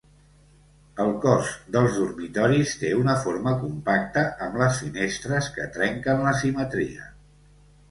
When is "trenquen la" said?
5.79-6.35